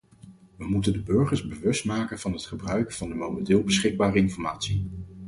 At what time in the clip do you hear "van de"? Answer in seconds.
2.93-3.15